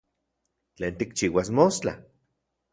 ¿Tlen 0.75 0.93
tikchiuas 0.97 1.49
mostla? 1.59 1.93